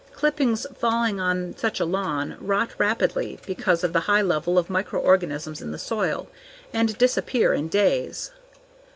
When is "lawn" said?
1.85-2.35